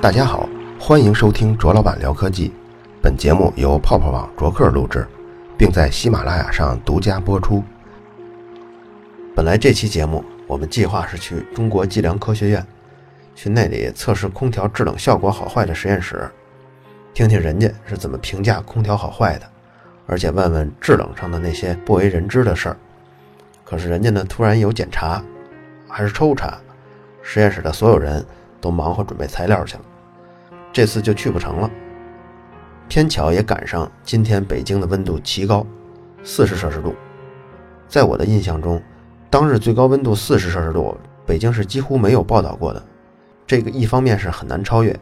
[0.00, 2.52] 大家好，欢迎收听卓老板聊科技。
[3.00, 5.06] 本节目由泡泡网卓克录制，
[5.56, 7.62] 并在喜马拉雅上独家播出。
[9.36, 12.66] 本来这期节目我们计划是去中国计量科学院，
[13.36, 16.28] 去那里测试空调制冷效果好坏的实验室，
[17.14, 19.48] 听听人家是怎么评价空调好坏的，
[20.06, 22.76] 而且问问制冷上的那些不为人知的事儿。
[23.64, 25.22] 可是人家呢突然有检查，
[25.96, 26.58] 还是抽查，
[27.22, 28.22] 实验室的所有人
[28.60, 29.82] 都忙活准备材料去了，
[30.70, 31.70] 这次就去不成了。
[32.86, 35.66] 偏巧也赶上今天北京的温度奇高，
[36.22, 36.94] 四十摄氏度。
[37.88, 38.82] 在我的印象中，
[39.30, 42.82] 当日最高温度四十摄氏度，北京是几乎没有报道过的。
[43.46, 44.94] 这个一方面是很难超越，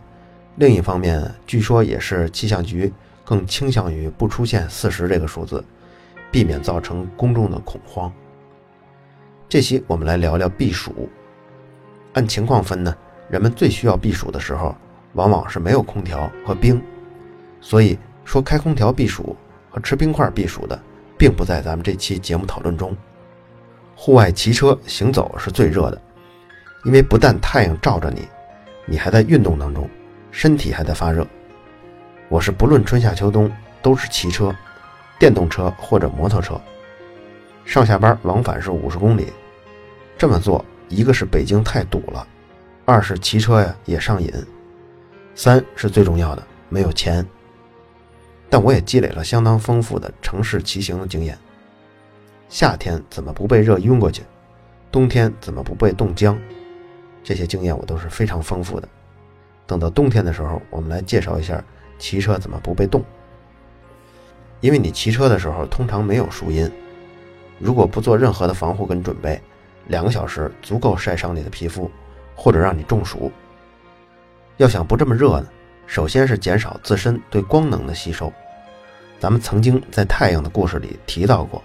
[0.59, 2.93] 另一方面据说也是气象局
[3.25, 5.65] 更倾向于不出现四十这个数字，
[6.31, 8.13] 避免造成公众的恐慌。
[9.55, 11.09] 这期我们来聊聊避暑。
[12.15, 12.93] 按情况分呢，
[13.29, 14.75] 人们最需要避暑的时候，
[15.13, 16.83] 往往是没有空调和冰。
[17.61, 19.37] 所以说，开空调避暑
[19.71, 20.77] 和吃冰块避暑的，
[21.17, 22.97] 并不在咱们这期节目讨论中。
[23.95, 26.03] 户外骑车行走是最热的，
[26.85, 28.27] 因为不但太阳照着你，
[28.85, 29.89] 你还在运动当中，
[30.33, 31.25] 身体还在发热。
[32.29, 33.49] 我是不论春夏秋冬
[33.81, 34.53] 都是骑车，
[35.17, 36.61] 电动车或者摩托车。
[37.65, 39.33] 上下班往返是五十公里，
[40.17, 42.27] 这么做，一个是北京太堵了，
[42.85, 44.33] 二是骑车呀也上瘾，
[45.35, 47.27] 三是最重要的没有钱。
[48.49, 51.37] 但我也积累了相当丰富的城市骑行的经验。
[52.49, 54.23] 夏天怎么不被热晕过去？
[54.93, 56.39] 冬天怎么不被冻僵？
[57.25, 58.89] 这些经验我都是非常丰富的。
[59.67, 61.63] 等到冬天的时候，我们来介绍一下
[61.99, 63.03] 骑车怎么不被冻。
[64.61, 66.71] 因为你骑车的时候通常没有树荫，
[67.59, 69.43] 如果不做任何的防护跟准备，
[69.87, 71.91] 两个小时足够晒伤你的皮肤，
[72.35, 73.31] 或者让你中暑。
[74.57, 75.47] 要想不这么热呢，
[75.87, 78.33] 首先是减少自身对光能的吸收。
[79.19, 81.63] 咱们曾经在太阳的故事里提到过，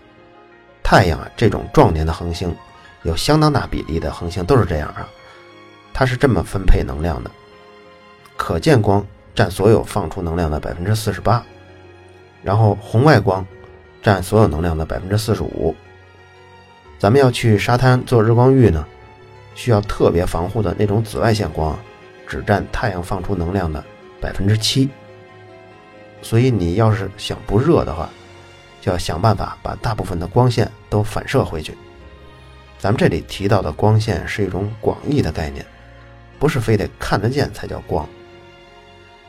[0.82, 2.56] 太阳啊这种壮年的恒星，
[3.04, 5.08] 有相当大比例的恒星都是这样啊，
[5.94, 7.30] 它是这么分配能量的：
[8.38, 9.06] 可见光
[9.36, 11.44] 占所有放出能量的百分之四十八。
[12.42, 13.46] 然后红外光
[14.02, 15.76] 占所有能量的百分之四十五。
[17.00, 18.86] 咱们要去沙滩做日光浴呢，
[19.56, 21.80] 需要特别防护的那种紫外线光，
[22.28, 23.82] 只占太阳放出能量的
[24.20, 24.90] 百分之七。
[26.22, 28.10] 所以你要是想不热的话，
[28.82, 31.74] 就要想办法把大部分的光线都反射回去。
[32.78, 35.66] 咱们这里提到的光线是一种广义的概念，
[36.38, 38.06] 不是非得看得见才叫光。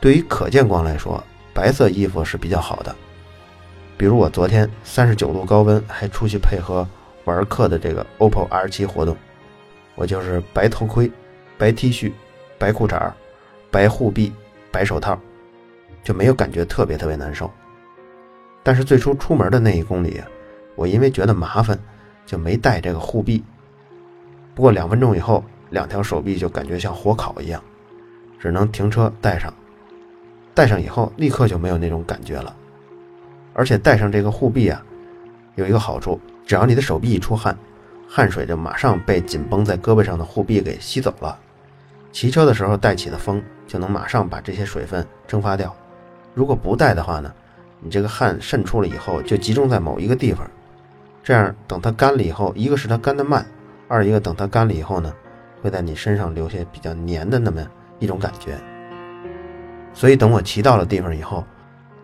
[0.01, 1.23] 对于可见光来说，
[1.53, 2.93] 白色衣服是比较好的，
[3.95, 6.85] 比如我昨天三十九度高温还出去配合
[7.25, 9.15] 玩客的这个 OPPO R7 活动，
[9.95, 11.11] 我就是白头盔、
[11.57, 12.11] 白 T 恤、
[12.57, 13.11] 白裤衩、
[13.69, 14.33] 白护臂、
[14.71, 15.19] 白手套，
[16.03, 17.49] 就没有感觉特别特别难受。
[18.63, 20.21] 但是最初出门的那一公里，
[20.75, 21.77] 我因为觉得麻烦，
[22.25, 23.43] 就没带这个护臂。
[24.53, 27.63] 不过两分钟以后，两条手臂就感觉像火烤一样，
[28.39, 29.53] 只能停车戴上。
[30.53, 32.55] 戴上以后，立刻就没有那种感觉了。
[33.53, 34.83] 而且戴上这个护臂啊，
[35.55, 36.19] 有一个好处，
[36.51, 37.57] 只要你的手臂一出汗，
[38.09, 41.39] 汗水就马上被紧绷在胳膊上的护臂给吸走了。
[42.11, 45.73] 骑车的时候带起的风就能马上把这些水分蒸发掉。
[46.33, 47.33] 如果不带的话呢，
[47.79, 50.45] 你这个汗渗出了以后就集中在某一个地方，
[51.23, 53.45] 这样等它干了以后，一个是它干得慢，
[53.87, 55.13] 二一个等它干了以后呢，
[55.61, 57.65] 会在你身上留下比较黏的那么
[57.97, 58.57] 一种感觉。
[59.93, 61.45] 所以等我骑到了地方以后，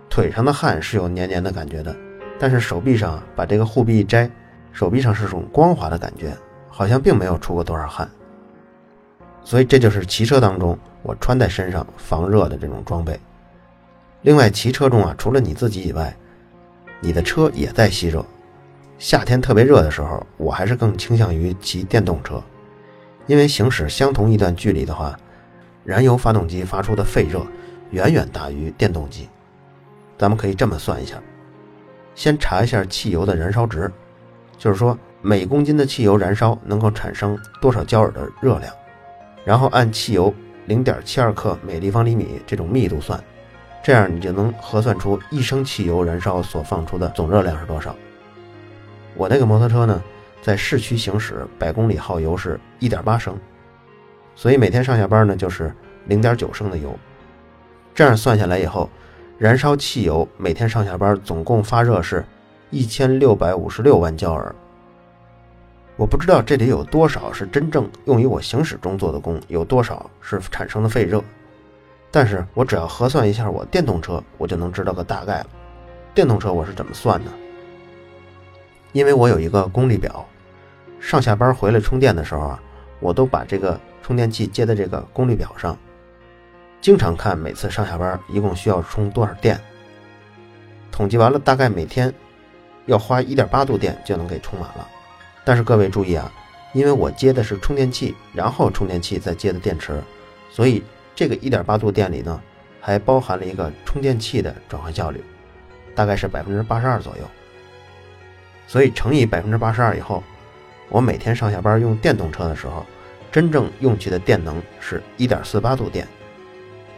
[0.09, 1.94] 腿上的汗是有黏黏的感觉的，
[2.40, 4.30] 但是手臂上把这个护臂一摘，
[4.72, 6.36] 手臂上是种光滑的感觉，
[6.70, 8.09] 好像并没有出过多少汗。
[9.44, 13.20] 所以这就是骑车当中我穿在身上防热的这种装备。
[14.22, 16.16] 另外，骑车中啊，除了你自己以外，
[17.00, 18.25] 你的车也在吸热。
[19.00, 22.44] 夏天特别热的时候，我还是更倾向于骑电动车，
[23.25, 25.18] 因为行驶相同一段距离的话，
[25.83, 27.42] 燃油发动机发出的废热。
[27.92, 29.30] 远远大于电动机，
[30.18, 31.16] 咱们可以这么算一下：
[32.18, 33.90] 先查一下汽油的燃烧值，
[34.58, 38.74] 就是说每公斤的汽油燃烧能够产生多少焦耳的热量，
[39.46, 40.34] 然后按汽油
[40.66, 43.24] 零点七二克每立方厘米这种密度算，
[43.84, 47.96] 这样你就能核算出一升汽油燃烧所放出的总热量是多少。
[49.16, 50.04] 我那个摩托车呢，
[50.42, 53.38] 在市区行驶百公里耗油是一点八升，
[54.34, 55.72] 所以每天上下班呢就是
[56.08, 56.98] 零点九升的油。
[57.94, 58.90] 这样算下来以后，
[59.38, 62.25] 燃烧汽油每天上下班总共发热是
[62.72, 64.54] 一千六百五十六万焦耳。
[65.95, 71.24] 我不知道这里有多少是真正用于我行驶中做的功，有多少是产生的废热。
[72.10, 75.48] 但是我只要核算一下我电动车，我就能知道个大概了。
[76.16, 77.31] 电动车我是怎么算的？
[78.92, 80.25] 因为我有一个功率表，
[81.00, 82.60] 上下班回来充电的时候啊，
[83.00, 85.78] 我都把这个充电器接在这个功率表上，
[86.81, 89.59] 经常看每次上下班一共需要充多少电。
[90.91, 92.13] 统计完了，大概每天
[92.85, 94.88] 要花一点八度电就能给充满了。
[95.44, 96.31] 但是各位注意啊，
[96.74, 100.01] 因为我接的是充电器，然后充电器再接的电池，
[100.51, 100.83] 所以。
[101.18, 102.39] 这个一点八度电里呢，
[102.80, 105.19] 还包含了一个充电器的转换效率，
[105.95, 107.23] 大概是百分之八十二左右。
[108.68, 110.23] 所以乘以百分之八十二以后，
[110.89, 112.85] 我每天上下班用电动车的时候，
[113.31, 116.07] 真正用去的电能是一点四八度电。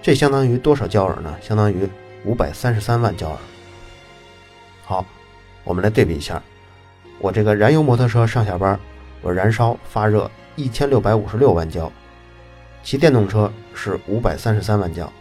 [0.01, 1.35] 这相当于多少焦耳呢？
[1.41, 1.87] 相当于
[2.25, 3.37] 五百三十三万焦耳。
[4.83, 5.05] 好，
[5.63, 6.41] 我们来对比一下，
[7.19, 8.79] 我这个燃油摩托车上下班，
[9.21, 11.91] 我燃烧发热一千六百五十六万焦。
[12.81, 15.11] 骑电动车是五百三十三万焦，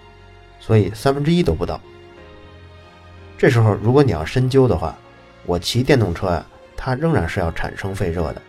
[0.61, 1.81] 所以三分之一都不到。
[3.37, 4.97] 这时候，如果你要深究的话，
[5.45, 6.47] 我骑电动车呀，
[6.77, 8.41] 它仍然是要产生废热的，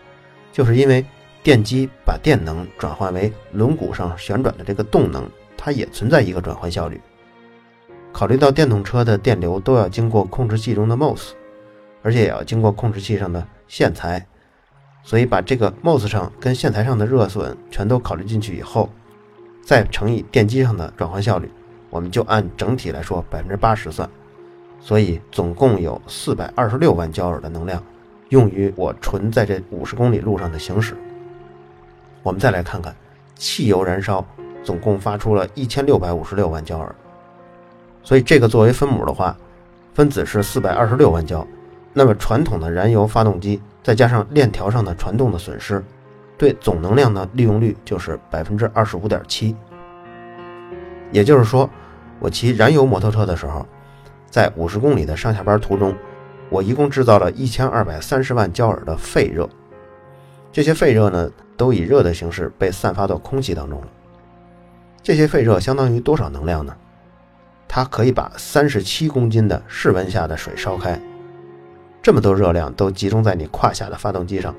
[0.54, 1.04] 就是因为
[1.42, 5.28] 电机把电能转换为轮毂上旋转的这个动能，
[5.62, 7.00] 它也存在一个转换效率。
[8.14, 11.32] 考虑到电动车的电流都要经过控制器中的 MOS，
[12.02, 14.26] 而且也要经过控制器上的线材，
[15.04, 18.90] 所以把这个 MOS 上跟线材上的热损全都考虑进去以后。
[19.62, 21.52] 再乘以电机上的转换效率，
[21.90, 24.10] 我们就按整体来说百分之八十算，
[24.80, 27.84] 所以总共有四百二十六万焦耳的能量
[28.30, 30.96] 用于我纯在这五十公里路上的行驶。
[32.24, 32.96] 我们再来看看，
[33.36, 34.26] 汽油燃烧
[34.70, 36.94] 总共发出了一千六百五十六万焦耳，
[38.04, 39.36] 所以这个作为分母的话，
[39.96, 41.44] 分子是四百二十六万焦，
[41.92, 45.84] 那么传统的燃油发动机再加上链条上的传动的损失。
[46.38, 49.56] 对总能量的利用率就是百分之二十五点七，
[51.12, 51.68] 也就是说，
[52.20, 53.66] 我骑燃油摩托车的时候，
[54.30, 55.96] 在五十公里的上下班途中，
[56.52, 59.50] 我一共制造了一千二百三十万焦耳的废热。
[60.52, 61.28] 这些废热呢，
[61.58, 63.88] 都以热的形式被散发到空气当中了。
[65.02, 66.76] 这些废热相当于多少能量呢？
[67.68, 71.00] 它可以把三十七公斤的室温下的水烧开，
[72.02, 74.54] 这么多热量都集中在你胯下的发动机上。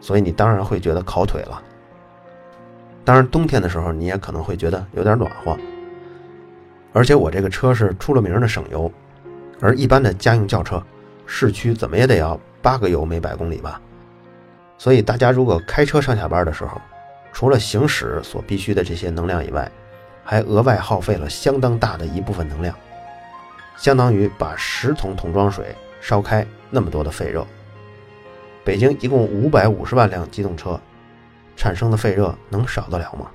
[0.00, 1.62] 所以你当然会觉得烤腿了。
[3.04, 5.56] 当然，冬天的时候你也可能会觉得有点暖和。
[6.92, 8.90] 而且我这个车是出了名的省油，
[9.60, 10.82] 而一般的家用轿车，
[11.24, 13.80] 市区怎么也得要八个油每百公里吧。
[14.78, 16.80] 所以大家如果开车上下班的时候，
[17.36, 19.70] 除了行驶所必须的这些能量以外，
[20.24, 22.74] 还额外耗费了相当大的一部分能量，
[23.76, 27.46] 相当于把十桶桶装水烧开那么多的废热。
[28.64, 30.80] 北京一共五百五十万辆机动车，
[31.56, 33.30] 产生的废热能少得了吗？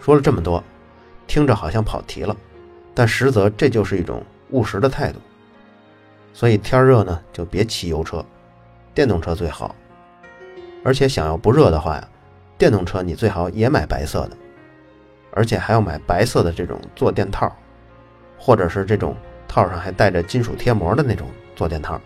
[0.00, 0.60] 说了这么多，
[1.28, 2.36] 听着好像跑题了，
[2.92, 4.20] 但实则这就是一种
[4.50, 5.20] 务实的态度。
[6.32, 8.26] 所以天热呢，就别骑油车，
[8.92, 9.72] 电动车最好。
[10.82, 12.08] 而且想要不热的话呀，
[12.64, 14.36] 电动车你最好也买白色的，
[15.32, 17.54] 而且还要买白色的这种坐垫套，
[18.38, 19.14] 或者是这种
[19.46, 22.00] 套上还带着金属贴膜的那种坐垫套。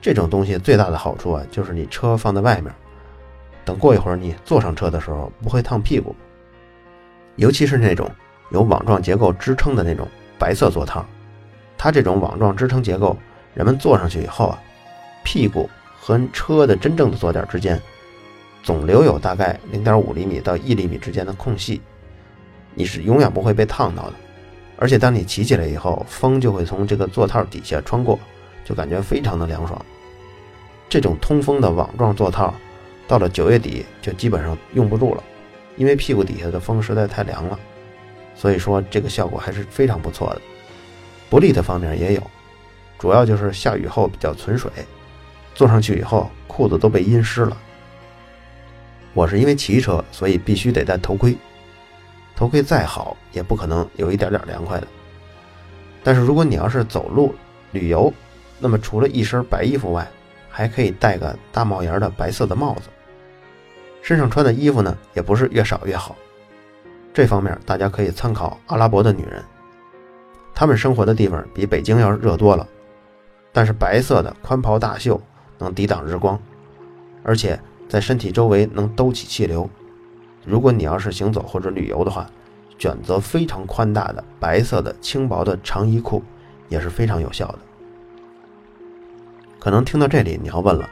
[0.00, 2.74] 这种东西最大的好处啊，就是你车放在外面，
[3.62, 6.16] 等过一会儿你坐上车的时候不会烫屁股。
[7.36, 8.10] 尤其是那种
[8.52, 11.04] 有网状结构支撑的那种白色座套，
[11.76, 13.14] 它这种网状支撑结构，
[13.52, 14.58] 人们坐上去以后啊，
[15.22, 17.78] 屁股和车的真正的坐垫之间
[18.62, 21.80] 总留有大概零点五厘米到一厘米之间的空隙，
[22.74, 24.14] 你是永远不会被烫到的。
[24.76, 28.18] 而且当你骑起来以后，风就会从这个座套底下穿过。
[28.62, 29.84] 就感觉非常的凉爽。
[30.88, 32.54] 这种通风的网状座套，
[33.08, 35.24] 到了九月底就基本上用不住了，
[35.76, 37.58] 因为屁股底下的风实在太凉了。
[38.36, 40.42] 所以说这个效果还是非常不错的。
[41.28, 42.22] 不利的方面也有，
[42.96, 44.70] 主要就是下雨后比较存水，
[45.52, 47.56] 坐上去以后裤子都被阴湿了。
[49.14, 51.36] 我是因为骑车，所以必须得戴头盔。
[52.36, 54.86] 头盔再好，也不可能有一点点凉快的。
[56.02, 57.34] 但是如果你要是走路
[57.72, 58.12] 旅游，
[58.58, 60.08] 那么除了一身白衣服外，
[60.48, 62.88] 还可以戴个大帽檐的白色的帽子。
[64.02, 66.16] 身上穿的衣服呢，也不是越少越好。
[67.12, 69.44] 这方面大家可以参考阿拉伯的女人，
[70.54, 72.66] 她们生活的地方比北京要热多了。
[73.52, 75.20] 但是白色的宽袍大袖
[75.58, 76.40] 能抵挡日光，
[77.22, 77.60] 而且
[77.90, 79.68] 在身体周围能兜起气流。
[80.46, 82.24] 如果你要是行走或者旅游的话，
[82.78, 86.22] 选择非常宽大的白色的轻薄的长衣裤
[86.68, 87.58] 也是非常有效的。
[89.58, 90.88] 可能听到这里，你要问了：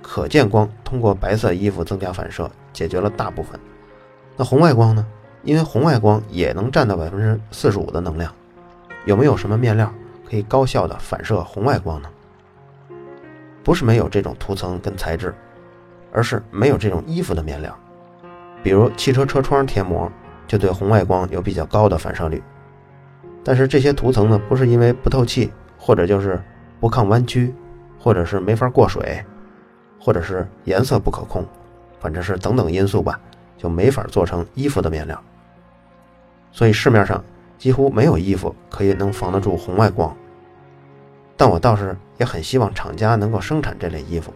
[0.00, 3.60] 可见光通过白色衣服增加反射，解决了大部分。
[4.38, 5.06] 那红外光呢？
[5.42, 8.34] 因为红外光也能占到百分之四十五的能量，
[9.04, 9.92] 有没有什么面料
[10.28, 12.08] 可以高效的反射红外光呢？
[13.62, 15.34] 不是没有这种涂层跟材质，
[16.12, 17.76] 而是没有这种衣服的面料。
[18.62, 20.10] 比如汽车车窗贴膜
[20.46, 22.42] 就对红外光有比较高的反射率，
[23.42, 26.42] 但是这些涂层呢，不是因为不透气，或者就是
[26.78, 27.54] 不抗弯曲，
[27.98, 29.24] 或者是没法过水。
[30.02, 31.46] 或者是颜色不可控，
[31.98, 33.20] 反正是等等因素吧，
[33.58, 35.22] 就没法做成衣服的面料。
[36.50, 37.22] 所以市面上
[37.58, 40.16] 几乎没有衣服可以能防得住红外光。
[41.36, 44.32] 但我倒是也很希望厂家能够生产这类衣服，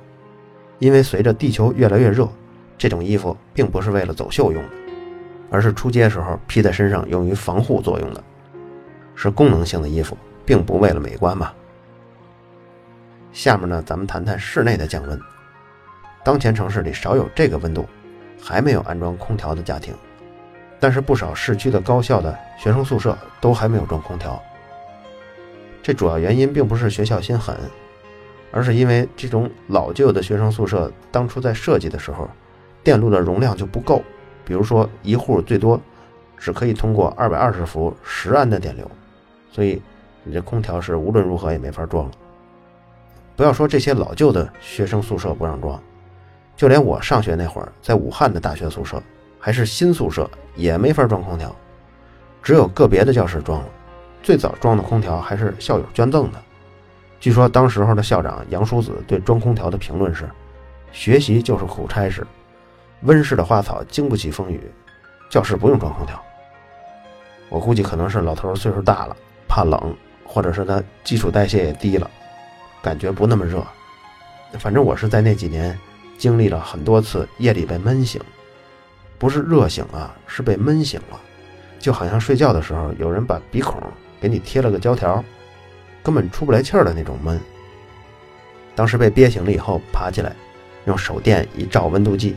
[0.79, 2.29] 因为随着地球越来越热，
[2.77, 4.71] 这种衣服并不是为了走秀用的，
[5.51, 8.23] 而是出街时候披在身上用于防护作用的，
[9.15, 11.53] 是功能性的衣服，并不为了美观嘛。
[13.33, 15.19] 下面呢，咱们谈谈室内的降温。
[16.25, 17.87] 当前城市里少有这个温度
[18.41, 19.95] 还没有安装空调的家庭，
[20.81, 24.41] 但是不少市区的高校的学生宿舍都还没有装空调。
[25.83, 27.57] 这主要原因并不是学校心狠，
[28.55, 32.31] 而是因为这种老旧的学生宿舍当初在设计的时候，
[32.85, 34.01] 电路的容量就不够。
[34.45, 35.81] 比如说一户最多
[36.39, 38.89] 只可以通过二百二十伏十安的电流，
[39.51, 39.83] 所以
[40.23, 42.13] 你这空调是无论如何也没法装了。
[43.35, 45.83] 不要说这些老旧的学生宿舍不让装。
[46.55, 49.03] 就连我上学那会儿，在武汉的大学宿舍，
[49.41, 51.53] 还是新宿舍，也没法装空调，
[52.41, 53.67] 只有个别的教室装了。
[54.23, 56.41] 最早装的空调还是校友捐赠的。
[57.25, 60.29] 据说当时候的校长杨叔子对装空调的评论是
[60.93, 62.23] ：“学习就是苦差事，
[63.05, 64.61] 温室的花草经不起风雨，
[65.31, 66.23] 教室不用装空调。”
[67.49, 69.17] 我估计可能是老头岁数大了，
[69.49, 72.11] 怕冷，或者是他基础代谢也低了，
[72.83, 73.67] 感觉不那么热。
[74.59, 75.75] 反正我是在那几年。
[76.19, 78.21] 经历了很多次夜里被闷醒，
[79.17, 81.19] 不是热醒啊，是被闷醒了，
[81.79, 83.83] 就好像睡觉的时候有人把鼻孔
[84.21, 85.25] 给你贴了个胶条，
[86.05, 87.41] 根本出不来气儿的那种闷。
[88.77, 90.33] 当时被憋醒了以后，爬起来，
[90.85, 92.37] 用手电一照温度计，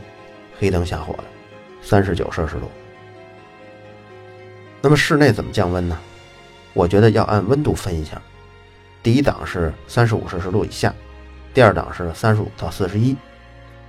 [0.58, 1.24] 黑灯瞎火的，
[1.82, 2.70] 三十九摄氏度。
[4.80, 5.98] 那么室内怎么降温呢？
[6.72, 8.20] 我觉得要按温度分一下，
[9.02, 10.94] 第一档是三十五摄氏度以下，
[11.52, 13.16] 第二档是三十五到四十一。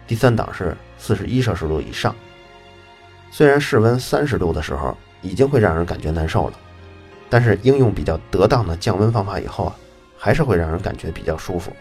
[0.08, 2.16] 第三档是四十一摄氏度以上，
[3.30, 6.60] 虽然室温三十度的时候已经会让人感觉难受了，
[7.30, 9.76] 但是应用比较得当的降温方法以后啊，
[10.18, 11.72] 还是会让人感觉比较舒服。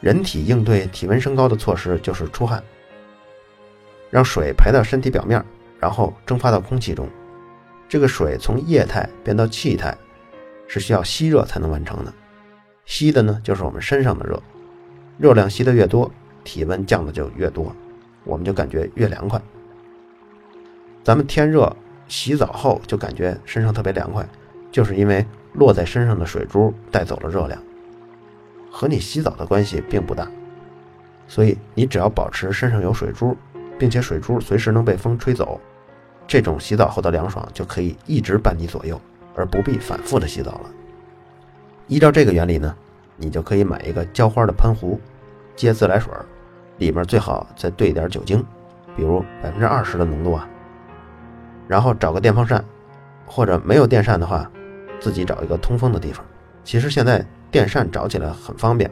[0.00, 2.62] 人体应对体温升高的措施就是出汗，
[4.08, 5.44] 让水排到身体表面，
[5.78, 7.08] 然后蒸发到空气中。
[7.88, 9.96] 这个水从液态变到气态，
[10.68, 12.12] 是需要吸热才能完成的。
[12.84, 14.42] 吸的呢，就是我们身上的热，
[15.18, 16.10] 热量吸的越多。
[16.42, 17.70] 体温降的就越多，
[18.24, 19.38] 我们就感觉越凉快。
[21.04, 21.76] 咱们天热
[22.10, 24.28] 洗澡后就感觉身上特别凉快，
[24.72, 27.62] 就是因为落在身上的水珠带走了热量，
[28.68, 30.28] 和你洗澡的关系并不大。
[31.28, 33.36] 所以你只要保持身上有水珠，
[33.78, 35.60] 并且水珠随时能被风吹走，
[36.26, 39.00] 这种洗澡后的凉爽就可以一直伴你左右，
[39.36, 40.70] 而不必反复的洗澡了。
[41.86, 42.74] 依照这个原理呢，
[43.16, 44.98] 你就可以买一个浇花的喷壶，
[45.54, 46.12] 接自来水。
[46.78, 48.44] 里面最好再兑点酒精，
[48.96, 50.48] 比如百分之二十的浓度啊。
[51.70, 52.64] 然后找个电风扇，
[53.24, 54.50] 或者没有电扇的话，
[54.98, 56.26] 自己找一个通风的地方。
[56.64, 58.90] 其实现在电扇找起来很方便，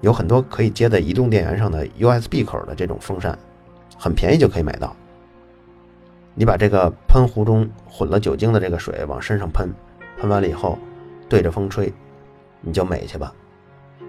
[0.00, 3.38] 有很多可以接在移动电源上的 USB 口的这种风扇，
[3.98, 4.96] 很便宜就可以买到。
[6.34, 9.70] 你把这个喷壶中混了酒精的这个水往身上喷，
[10.18, 10.78] 喷完了以后
[11.28, 11.92] 对着风吹，
[12.62, 13.30] 你就美去吧，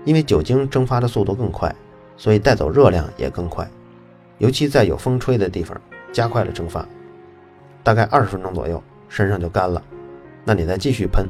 [0.06, 1.76] 因为酒精蒸发的速度更快。
[2.16, 3.70] 所以带走热量也更快，
[4.38, 5.80] 尤其在有风吹的地方，
[6.14, 6.88] 加快了蒸发。
[7.84, 9.82] 大概二十分钟左右，身上就干了。
[10.44, 11.28] 那你再继续喷。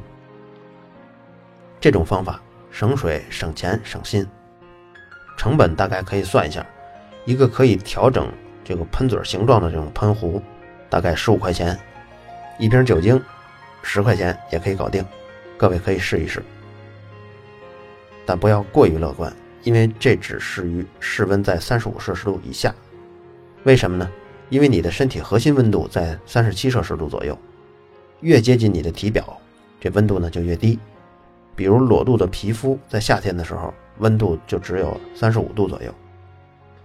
[1.80, 4.27] 这种方法省水、省钱、省心，
[5.38, 6.66] 成本大概可以算一下，
[7.25, 8.27] 一个可以调整
[8.63, 10.42] 这个喷嘴形状的这种喷壶，
[10.89, 11.75] 大概十五块钱；
[12.58, 13.22] 一瓶酒精，
[13.84, 15.06] 十块钱也可以搞定。
[15.58, 16.44] 各位可以试一试，
[18.25, 19.32] 但不要过于乐观。
[19.63, 22.74] 因为这只适于室温在三十五摄氏度以下，
[23.63, 24.10] 为什么呢？
[24.50, 27.38] 因为你的身体核心温度在三十七摄氏度左右，
[28.22, 29.38] 越接近你的体表，
[29.80, 30.80] 这温度呢就越低。
[31.56, 35.94] 比如裸露的皮肤在夏天的时候，温度就只有三十五度左右。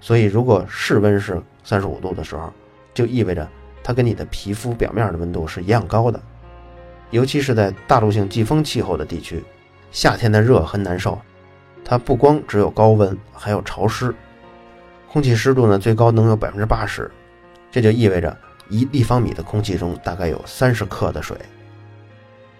[0.01, 2.53] 所以如果室温是三十五度的时候，
[2.93, 3.49] 就意味着
[3.85, 6.21] 它跟你的皮肤表面的温度是一样高的。
[7.11, 9.45] 尤其是在大陆性季风气候的地区，
[9.91, 11.21] 夏天的热很难受。
[11.85, 14.15] 它不光只有高温，还有潮湿，
[15.13, 17.11] 空气湿度呢最高能有百分之八十，
[17.73, 18.37] 这就意味着
[18.69, 21.37] 一立方米的空气中大概有三十克的水。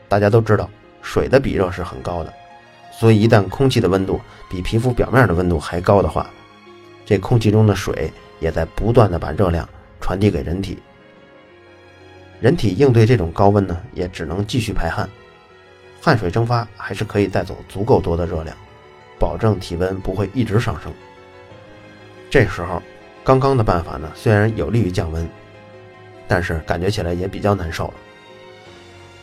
[0.09, 0.69] 大家都知道，
[1.03, 2.33] 水的比热是很高的，
[2.99, 6.29] 所以一旦空气的温度比皮肤表面的温度还高的话，
[7.05, 9.69] 这空气中的水也在不断的把热量
[10.01, 10.79] 传递给人体。
[12.41, 15.09] 人体应对这种高温呢，也只能继续排汗，
[16.01, 18.57] 汗水蒸发还是可以带走足够多的热量，
[19.19, 20.93] 保证体温不会一直上升。
[22.29, 22.83] 这时候，
[23.25, 25.29] 刚刚的办法呢，虽然有利于降温，
[26.27, 27.95] 但是感觉起来也比较难受了。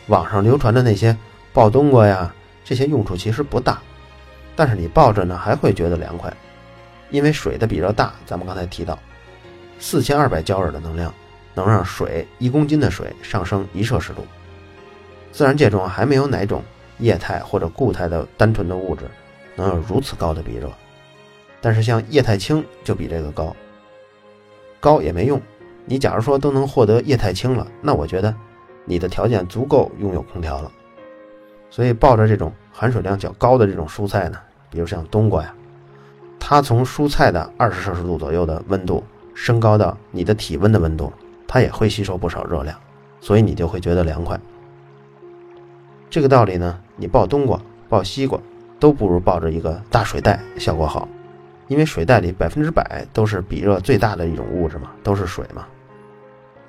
[0.06, 1.16] 网上流传的那些
[1.52, 3.80] 抱冬瓜呀，这些用处其实不大，
[4.56, 6.32] 但是你抱着呢还会觉得凉快，
[7.10, 8.12] 因为水的比热大。
[8.26, 8.98] 咱们刚才提到，
[9.78, 11.12] 四千二百焦耳的能量。
[11.52, 14.24] 能让水一公斤的水上升一摄氏度。
[15.32, 16.62] 自然界中还没有哪种
[16.98, 19.02] 液态或者固态的单纯的物质
[19.56, 20.70] 能有如此高的比热，
[21.60, 23.54] 但是像液态氢就比这个高。
[24.80, 25.40] 高也没用，
[25.84, 28.34] 你假如说都能获得液态氢了，那我觉得
[28.84, 30.72] 你的条件足够拥有空调了。
[31.70, 34.38] 所以抱着这种含水量较高的这种蔬菜呢，
[34.70, 35.54] 比如像冬瓜呀，
[36.40, 41.12] 它从蔬菜的二十摄氏度左右的温度升高到你的体温的温度。
[41.52, 42.78] 它也会吸收不少热量，
[43.20, 44.38] 所以你就会觉得凉快。
[46.08, 48.38] 这个道理呢，你抱冬瓜、抱西瓜
[48.78, 51.08] 都不如抱着一个大水袋效果好，
[51.70, 55.64] 因为水袋里百分之百都是比热最大的一种物质嘛，都是水嘛。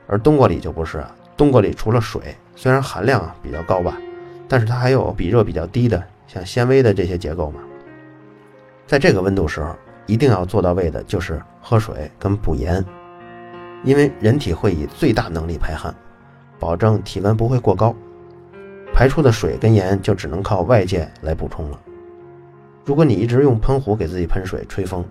[0.06, 2.22] 而冬瓜里就不是啊，冬瓜里除了水，
[2.56, 3.98] 虽然含量比较高吧，
[4.48, 7.60] 但是它还有比热比较低的，像纤维的这些结构嘛。
[8.86, 12.86] 在这个温度时候，一定要做到位的就是喝水跟补盐。
[13.84, 15.92] 因为人体会以最大能力排汗，
[16.60, 17.96] 保证体温不会过高，
[18.94, 21.80] 排出的水跟盐就只能靠外界来补充了。
[22.84, 25.06] 如果你一直用喷壶给自己喷水、吹风，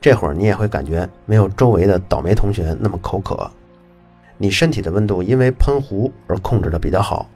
[0.00, 3.50] 这会儿你也会感觉没有周围的倒霉同学那么口渴。
[4.38, 7.28] 你身体的温度因为喷壶而控制的比较好，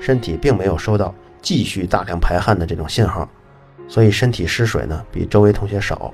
[0.00, 3.28] 身体并没有收到继续大量排汗的这种信号，
[3.88, 6.12] 所以身体失水呢比周围同学少。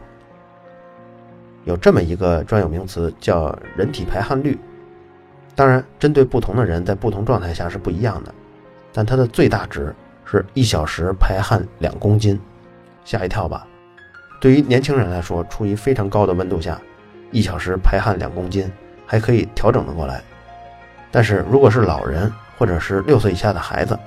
[1.64, 4.58] 有这么一个专有名词叫人体排汗率，
[5.54, 8.34] 当然针对不同的人在不同状态下是不一样的，
[8.92, 12.40] 但它的最大值是一小时排汗两公斤，
[13.04, 13.66] 吓一跳吧？
[14.40, 16.80] 对于年轻人来说，处于非常高的温度下，
[17.30, 18.70] 一小时排汗两公斤
[19.06, 20.22] 还可以调整的过来，
[21.10, 23.98] 但是如果是老人或者是六岁以下的孩子，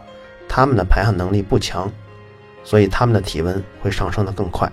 [0.47, 1.91] 他们的排汗能力不强，
[2.63, 4.71] 所以他们的体温会上升的更快。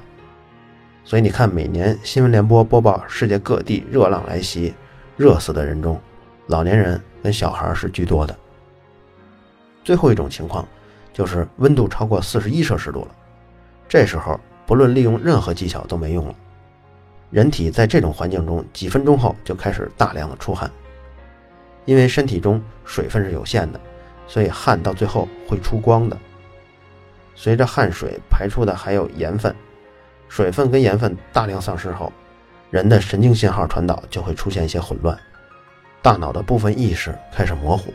[1.05, 4.73] 所以你看，每年新闻联播播报世界各地热浪来袭，
[5.17, 6.01] 热死的人中，
[6.47, 8.37] 老年人跟小孩是居多的。
[9.85, 10.67] 最后一种情况，
[11.13, 13.09] 就是温度超过四十一摄氏度了，
[13.93, 16.35] 这时候不论利用任何技巧都没用了。
[17.31, 20.71] 人体在这种环境中，几分钟后就开始大量的出汗，
[21.85, 23.79] 因为身体中水分是有限的，
[24.27, 26.17] 所以汗到最后会出光的。
[27.35, 29.55] 随着汗水排出的还有盐分。
[30.27, 32.11] 水分跟盐分大量丧失后，
[32.71, 35.15] 人的神经信号传导就会出现一些混乱，
[36.01, 37.93] 大脑的部分意识开始模糊。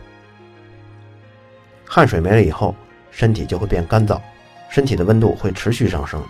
[1.86, 2.76] 汗水没了以后，
[3.10, 4.22] 身体就会变干燥，
[4.70, 6.24] 身体的温度会持续上升，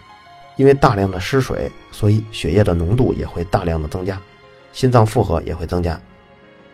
[0.55, 4.19] 因为大量的失水，所以血液的浓度也会大量的增加，
[4.73, 5.99] 心脏负荷也会增加。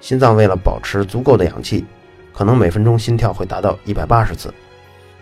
[0.01, 1.85] 心脏为了保持足够的氧气，
[2.33, 4.53] 可能每分钟心跳会达到一百八十次，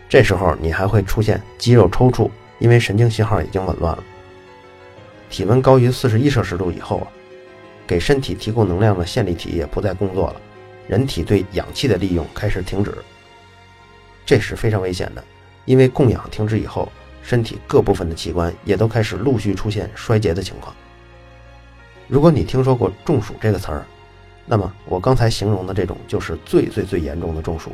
[0.09, 2.29] 这时候你还会出现肌肉抽搐。
[2.59, 4.03] 因为神经信号已经紊乱了，
[5.31, 7.07] 体温高于四十一摄氏度以后啊，
[7.87, 10.41] 给身体提供能量的线粒体也不再工作了，
[10.87, 12.95] 人体对氧气的利用开始停止，
[14.27, 15.23] 这是非常危险的，
[15.71, 16.91] 因为供氧停止以后，
[17.23, 20.75] 身体各部分的器官也都开始陆续出现衰竭的情况。
[22.09, 23.85] 如果你听说过中暑这个词儿，
[24.45, 27.71] 那么我刚才形容的这种就是最最最严重的中暑，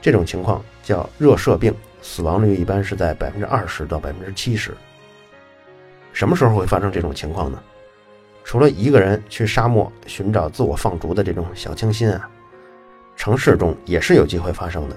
[0.00, 1.74] 这种情况叫热射病。
[2.02, 4.72] 死亡率一般是在百分之二十到百分之七十。
[6.12, 7.60] 什么时候会发生这种情况呢？
[8.44, 12.30] 除了一个人去沙漠寻找自我放逐的这种小清新啊，
[13.16, 14.96] 城市中也是有机会发生的。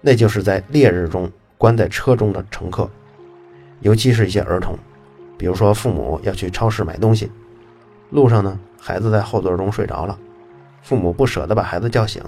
[0.00, 2.88] 那就是在烈日中关在车中的乘客，
[3.80, 4.78] 尤其是一些儿童，
[5.36, 7.30] 比如说父母要去超市买东西，
[8.10, 10.18] 路上呢孩子在后座中睡着了，
[10.82, 12.22] 父母不舍得把孩子叫醒，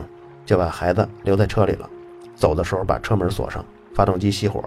[0.45, 1.89] 就把孩子留在车里了。
[2.35, 4.65] 走的时候把车门锁上，发动机熄火。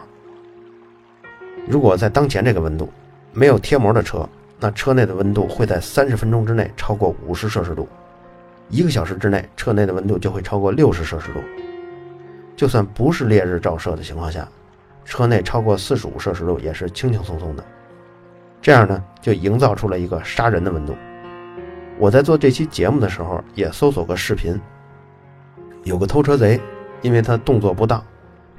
[1.67, 2.89] 如果在当前这个温度，
[3.33, 4.27] 没有贴膜的车，
[4.59, 7.87] 那车内的温度会在三十分钟之内超过五十摄氏度，
[8.69, 11.39] 一个小时之内车内的温度就会超过六十摄氏度。
[12.55, 14.47] 就算不是烈日照射的情况下，
[15.03, 17.63] 车内超过四十五摄氏度也是轻轻松松的。
[18.61, 20.95] 这样呢就营造出了一个杀人的温度。
[21.99, 24.59] 我在做这期节目的时候也搜索过视频，
[25.83, 26.59] 有个偷车贼，
[27.01, 28.03] 因为他动作不当，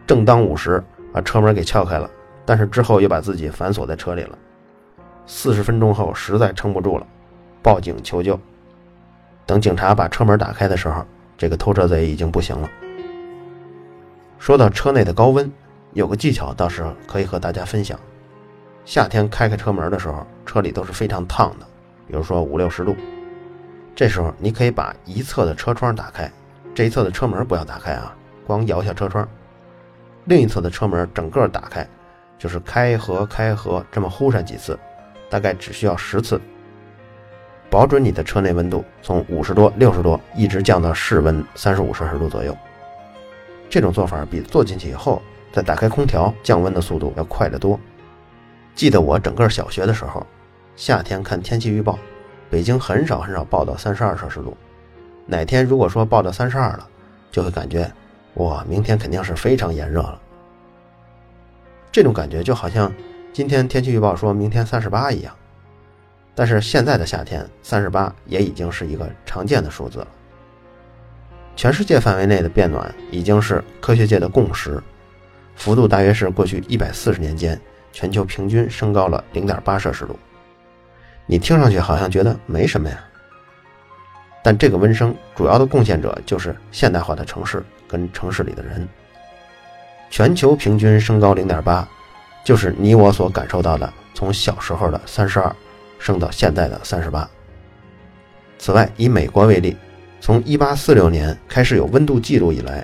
[0.07, 2.11] 正当午时把车门给撬开了，
[2.45, 4.39] 但是之后又把自己反锁在车里了。
[5.27, 7.07] 四十分钟后实在撑不住了，
[7.63, 8.39] 报警求救。
[9.47, 11.05] 等警察把车门打开的时候，
[11.37, 12.69] 这个偷车贼已经不行了。
[14.45, 15.51] 说到车内的高温，
[15.95, 17.99] 有个技巧倒是可以和大家分享。
[18.85, 21.67] 夏天开开车门的时候，车里都是非常烫的，
[22.07, 22.95] 比如说五六十度。
[23.97, 26.31] 这时候你可以把一侧的车窗打开，
[26.75, 28.15] 这一侧的车门不要打开啊，
[28.47, 29.27] 光摇下车窗。
[30.27, 31.89] 另一侧的车门整个打开，
[32.39, 34.79] 就是开合开合这么呼上几次，
[35.31, 36.39] 大概只需要十次。
[37.71, 42.55] 保准你的车内温度从五十多、六十多一直降到室温三十五摄氏度左右。
[43.75, 45.21] 这种做法比坐进去以后
[45.53, 47.77] 再打开空调降温的速度要快得多。
[48.73, 50.25] 记得我整个小学的时候，
[50.77, 51.99] 夏天看天气预报，
[52.49, 54.57] 北京很少很少报到三十二摄氏度。
[55.27, 56.89] 哪天如果说报到三十二了，
[57.33, 57.91] 就会感觉
[58.35, 60.21] 哇，明天肯定是非常炎热了。
[61.91, 62.93] 这种感觉就好像
[63.33, 65.35] 今天天气预报说明天三十八一样。
[66.33, 70.07] 但是现在的夏天，三十八也已经是一个常见的数字了。
[71.57, 74.83] 全世界范围内的变暖已经是科学界的共识，
[75.57, 77.61] 幅度大约是过去一百四十年间
[77.93, 80.19] 全球平均升高了零点八摄氏度。
[81.27, 82.99] 你听上去好像觉得没什么呀，
[84.43, 88.89] 但这个温升主要的贡献者就是现代化的城市跟城市里的人。
[90.11, 91.89] 全球平均升高零点八，
[92.45, 95.55] 就是你我所感受到的从小时候的三十二。
[95.97, 97.27] 升到现在的三十八。
[98.59, 99.75] 此外，以美国为例，
[100.25, 102.83] 从一八四六年开始有温度记录以来，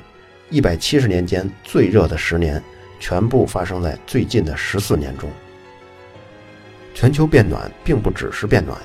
[0.50, 2.62] 一百七十年间最热的十年，
[2.98, 5.26] 全部发生在最近的十四年中。
[6.92, 8.79] 全球变暖并不只是变暖，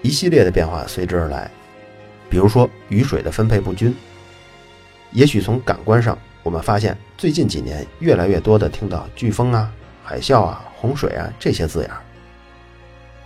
[0.00, 1.50] 一系列的变化随之而来，
[2.30, 3.94] 比如说雨水的分配不均。
[5.10, 9.70] 也许从感官上，我们发现最近几年越来越多的听到飓风啊、
[10.02, 11.90] 海啸啊、洪水啊这些字眼。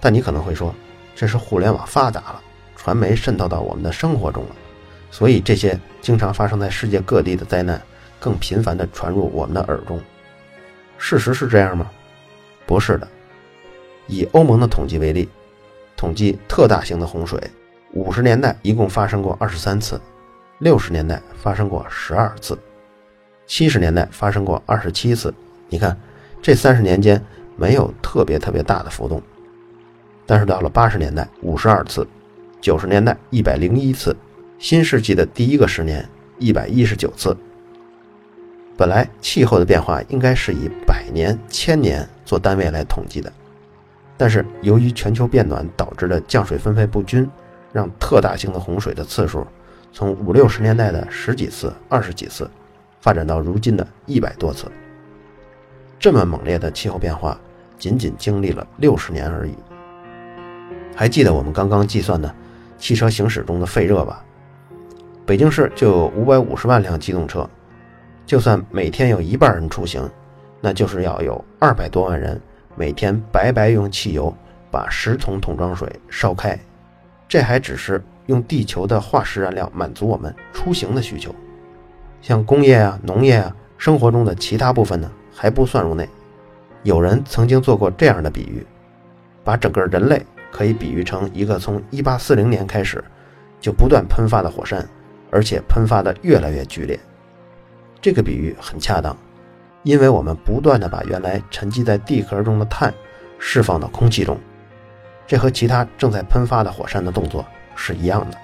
[0.00, 0.74] 但你可能会说，
[1.14, 2.42] 这是互联网发达了，
[2.86, 4.50] 传媒渗透到我们的生活中了，
[5.10, 7.82] 所以这些经常发生在世界各地的灾难
[8.20, 10.00] 更频繁地传入我们的耳中。
[10.96, 11.90] 事实是这样吗？
[12.64, 13.08] 不是的。
[14.06, 15.28] 以欧盟的统计为例，
[15.96, 17.42] 统计特大型的洪水，
[17.90, 20.00] 五十年代一共发生过二十三次，
[20.60, 22.56] 六十年代发生过十二次，
[23.48, 25.34] 七十年代发生过二十七次。
[25.68, 25.98] 你看，
[26.40, 27.20] 这三十年间
[27.56, 29.20] 没有特别特别大的浮动。
[30.24, 32.06] 但是到了八十年代，五十二次；
[32.60, 34.12] 九十年代一百零一次；
[34.58, 37.36] 新世纪的第一个十年，一百一十九次。
[38.76, 43.32] 本来气候的变化应该是以百年、千年做单位来统计的，
[44.16, 47.28] 但是由于全球变暖导致的降水分配不均，
[47.72, 49.46] 让特大型的洪水的次数
[49.92, 52.50] 从五六十年代的十几次、二十几次，
[53.00, 54.70] 发展到如今的一百多次。
[55.98, 57.38] 这么猛烈的气候变化，
[57.78, 59.54] 仅仅经历了六十年而已。
[60.94, 62.34] 还记得我们刚刚计算的
[62.78, 64.24] 汽车行驶中的废热吧？
[65.24, 67.48] 北京市就有五百五十万辆机动车，
[68.24, 70.08] 就算每天有一半人出行，
[70.60, 72.40] 那就是要有二百多万人
[72.76, 74.32] 每天白白用汽油
[74.70, 76.58] 把十桶桶装水烧开。
[77.28, 81.34] 这还只是用地球的化石燃料满足我们出行的需求，
[82.22, 86.08] 像工业啊、农业啊、生活中的其他部分呢，还不算入内。
[86.84, 88.64] 有人曾经做过这样的比喻，
[89.42, 90.24] 把整个人类。
[90.56, 93.04] 可以比喻成一个从1840年开始
[93.60, 94.88] 就不断喷发的火山，
[95.30, 96.98] 而且喷发的越来越剧烈。
[98.00, 99.14] 这个比喻很恰当，
[99.82, 102.94] 因为我们不断的把原来沉积在地壳中的碳
[103.38, 104.38] 释放到空气中，
[105.26, 108.38] 这和其他正在喷发的火山的动作是一样的。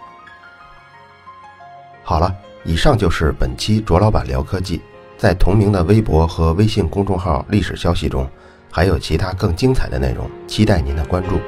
[2.02, 4.82] 好了，以上就是本期卓老板聊科技，
[5.16, 8.28] 在同名的微博和微信公众号历史消息中，
[8.70, 11.40] 还有其他更精彩的内容，期待您的关注。